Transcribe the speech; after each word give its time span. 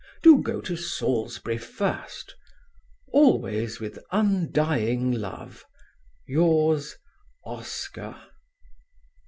Do 0.23 0.41
go 0.41 0.61
to 0.61 0.75
Salisbury 0.75 1.59
first. 1.59 2.35
Always 3.13 3.79
with 3.79 4.03
undying 4.11 5.11
love, 5.11 5.63
Yours, 6.25 6.95
OSCAR." 7.45 8.19